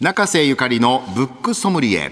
[0.00, 2.10] 中瀬ゆかりのブックソムリエ。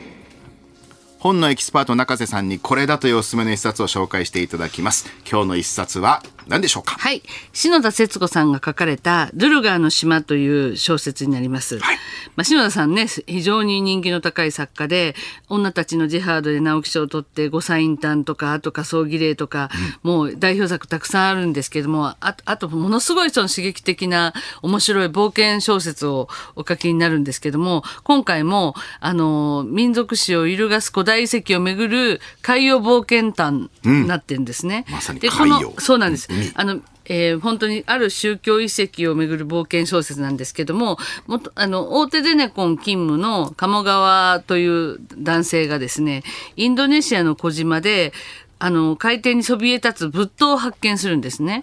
[1.19, 5.11] 本のエキスパート中瀬さんにこれだというおすすめの一冊を紹介していただきます。
[5.27, 6.97] 今日の一冊は何でしょうか？
[6.99, 7.23] はい。
[7.53, 11.97] 篠田節子さんが書かれた「ドゥルガーの島」という小説になります、はい。
[12.37, 15.15] まあ、篠田さんね非常に人気の高い作家で
[15.49, 19.71] 女たちのジハードで直木賞を取って「五歳インターン」とかあと仮想儀礼とか、
[20.03, 34.85] もう代表作たくさんあるんですけどもああとものすごいその刺激的な面白い冒険小説をお書きになるんですけども今回もあの民族史を揺るがす古代遺跡をめぐる海洋冒険探になってるんですね。
[34.91, 36.29] まさにでこのそうなんです。
[36.31, 46.23] 海あのえー本当にある宗教遺跡をめぐる冒険小説なんですけどももっとあの大手ゼネコン勤務の鴨川という男性がですね
[46.57, 48.13] インドネシアの小島で
[48.59, 51.63] あの海底にそびえ立つ仏塔を発見するんですね。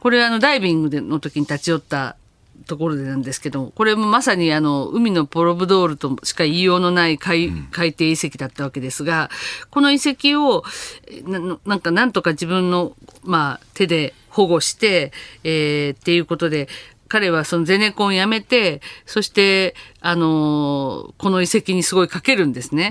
[0.00, 2.16] これあのダイビングでの時に立ち寄った
[2.62, 9.30] ところでなんですけどこれもまさにあの海のポロブドールとしか言いようのない海,、海底遺跡だったわけですが
[9.70, 10.64] この遺跡を
[11.10, 12.92] えななんかなんとか自分の、
[13.24, 15.12] まあ、手で保護して、
[15.44, 16.68] えーっていうことで
[17.08, 22.90] 彼はそのゼネコンをやめてそして、あのーこの遺跡にすごいかけるんですね。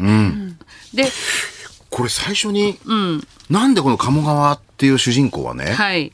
[0.94, 1.06] で
[1.90, 2.78] これ最初に、
[3.50, 6.14] なんでこの鴨川っていう主人公はね、はい。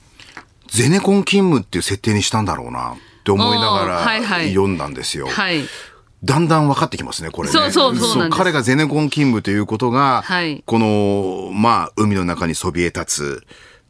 [0.67, 2.93] ゼネコン勤務っていう設定にしたんだろうな。
[2.93, 5.27] って思いながらはい読んだんですよ。
[5.27, 5.63] はい
[6.23, 7.53] だんだん分かってきますね、これね。
[7.53, 13.47] そうそうそう彼がゼネコン勤務ということが、はいこの、まあ、海の中にそびえ立つ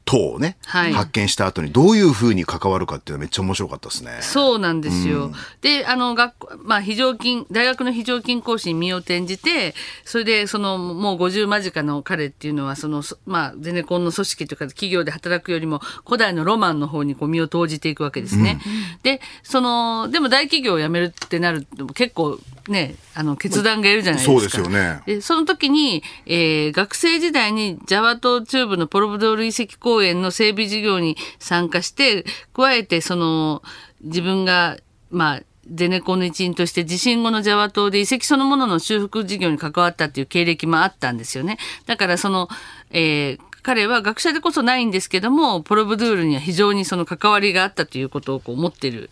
[0.08, 4.17] 塔をね、はい発見した後にどういうふうに関わるかっていうのはめっちゃ面白かったですね。
[4.22, 5.31] そうなんですよ。
[5.61, 18.59] で、あの、学校、まあ、非常勤、大学の非常勤講師に身を転じて、それで、その、もう50間近の彼っていうのは、その、そまあ、ゼネコンの組織というか、企業で働くよりも、古代のロマンの方にこう身を投じていくわけですね。
[19.03, 22.39] で、その、でも大企業を辞めるってなると、結構、
[22.71, 24.39] ね、あの、決断がいるじゃないですか。
[24.39, 33.63] そうですよねでその時に、えー学生時代にジャワ島中部のポロブドール遺跡公園の整備事業に参加して加えてその
[34.01, 34.77] 自分が
[35.09, 35.41] まあ
[35.72, 41.57] ゼネコンの一員として地震後のジャワ島で遺跡そのものの修復事業に関わったっていう経歴もあったんですよね。
[41.85, 42.47] だからその、
[42.91, 49.09] えー彼は学者でこそないんですけどもポロブドゥールには非常にその関わりがあったということをこう思っている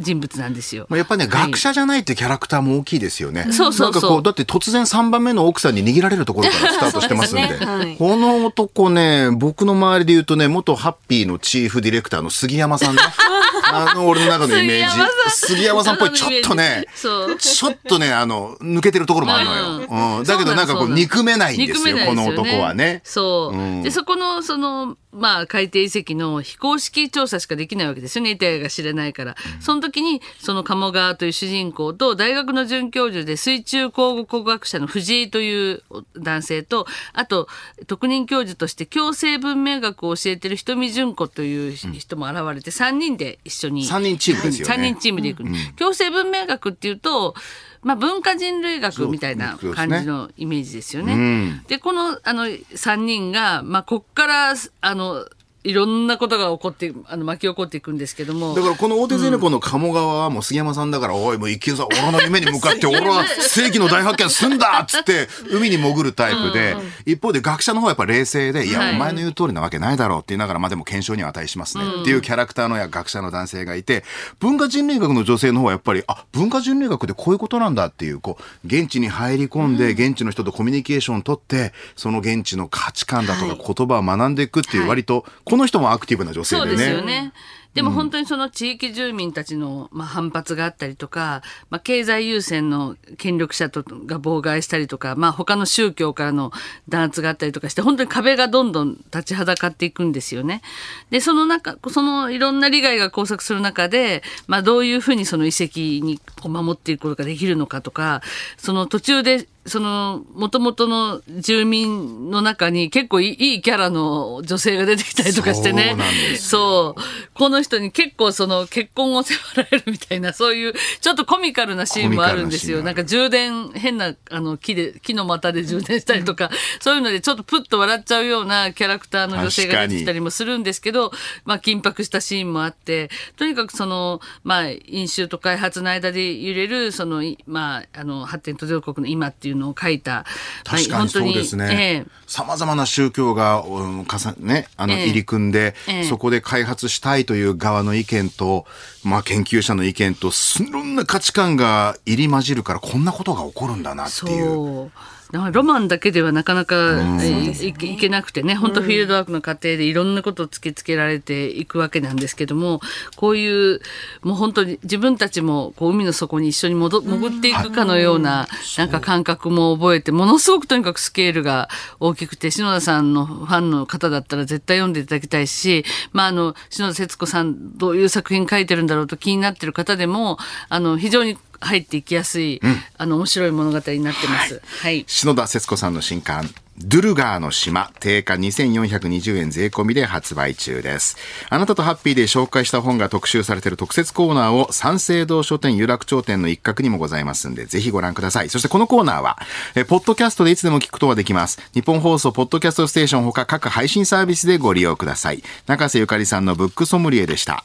[0.00, 0.86] 人物なんですよ。
[0.88, 3.44] まあ、やっぱね、はい学者じゃないってキャラクターも大きいですよね。
[3.52, 7.42] そうそうそうなんかこう、だって突然3番目の奥さんに握られるところからスタートしてますんで。
[7.42, 13.02] ね はいこの男ね、僕の周りで言うとね、元ハッピーのチーフディレクターの杉山さんね。
[13.72, 14.98] あの、俺の中のイメージ
[15.30, 15.94] 杉山さん。
[15.96, 20.18] っぽい、ちょっとね、ちょっとね、あの、抜けてるところもあるのよ。
[20.18, 20.24] うん。
[20.24, 23.00] だけどなんかこう、憎めないんですよ、この男はね。
[23.04, 28.30] そう、うんでそこのそのまあ海底遺跡の非公式調査しかできないわけですよね。
[28.30, 35.82] 板谷が知れないから、その時にその鴨川という主人公と大学の准教授で水中考古学者の藤井という
[36.16, 37.48] 男性とあと
[37.86, 44.74] 特任教授として共生文明学を教えてる瞳純子という人も現れて3人で一緒に三人チームですよね。
[44.74, 45.44] 3人チームで行く、
[45.76, 47.34] 共生文明学っていうと
[47.82, 51.14] まあ、文化人類学みたいな感じのイメージですよね。
[51.14, 55.26] うんでこのあの3人が、まあ、こっからあの
[55.64, 58.54] いろんなことが起こってあの巻き起こっていくんですけども。
[58.54, 68.72] だからこの大手ゼネコンの鴨川はもう杉山さんだから、おいもう一見さん、俺の夢に向かって俺は世紀の大発見すんだっつって 海に潜るタイプで、一方で学者の方はやっぱ冷静で、い。
[68.72, 71.84] や、はいお前の言う通りなわけないだろうって言いながら、まあでも検証には値しますね。
[72.02, 74.04] っていうキャラクターのや学者の男性がいて、
[74.40, 84.88] 文化人類学の女性の方はやっぱり、あ、文化人類学でこういうことなんだっていう、こう、現地に入り込んで、現地の人とコミュニケーションを取って、その現地の価値観だとか言葉を学んでいくっていう、はい。
[84.90, 86.68] 割と、この人もアクティブな女性でね。
[86.68, 87.34] そうですよね。
[87.74, 96.52] でも本当にその地域住民たちのまあ反発があったりとか、まあ、経済優先の権力者とが妨害したりとか、まあ、他の宗教からの
[96.88, 100.62] 弾圧があったりとかして本当に壁がどんどん立ちはだかっていくんですよね。
[101.10, 108.22] でその中そのいろんな利害が交錯する中で、まあ、どういうふうにその遺跡に守っていくことができるのかとか
[108.56, 115.90] その途中でその元々の住民の中に結構いいキャラの女性が出てきたりとかしてね。
[115.90, 117.00] そうなんですそう。
[117.34, 122.78] この人に結構その結婚を迫られるみたいなそういうちょっとコミカルなシーンもあるんですよ。
[122.78, 126.50] コミカルなんか充電変なあの木で木の股で充電したりとか、
[126.80, 131.12] そういうのでちょっとプッと笑っちゃうようなキャラクターの女性が出てきたりもするんですけど、
[131.44, 140.24] まあ、緊迫したシーンもあってとにかくその、まあ、飲酒と開発の間で揺れるその、いまあ、あの発展途上国の今っていういうのを書いた、
[140.64, 142.06] 確かにそうですね。
[142.26, 145.74] さまざまな宗教が、うん、かさね、あの、入り組んで、
[146.08, 148.66] そこで開発したいという側の意見と、
[149.04, 154.90] まあ、研究者の意見と、いろんな価値観が入り混じるから、こんなことが起こるんだなっていう。
[155.32, 158.54] ロマンだけではなかなかい,、いけなくてね。
[158.54, 162.80] 本当フィールドワークの過程でいろんなことを突きつけられていくわけなんですけども
[163.16, 163.80] こういう
[164.22, 168.46] もう本当に自分たちもこう海の底に一緒に戻潜っていくかのような
[168.76, 171.68] なんか感覚も覚えてものすごくとにかくスケールが
[171.98, 180.38] 大きくて篠田さんのファンの方だったら絶対読んでいただきたいし、まあ、あの篠田節子さんどういう作品書いてるんだろうと気になってる方でも
[180.68, 184.54] あの非常に入っていきやすい、うん、あの面白い物語になってます。
[184.54, 184.94] はい。
[184.96, 191.16] はい、篠田節子さんの新刊ドゥルガーの島、定価2420円税込みで発売中です。
[191.50, 198.48] あなたとハッピーで紹介した本が特集されている特設コーナーを三省堂書店有楽町店の一角にもございますんで、ぜひご覧ください。
[198.48, 199.38] そしてこのコーナーは、
[199.74, 201.60] えポッドキャストでいつでも聞くことができます。
[201.74, 205.42] 日本放送ポッドキャストステーションほか各配信サービスでご利用ください。
[205.66, 207.64] 中瀬ゆかりさんのブックソムリエでした。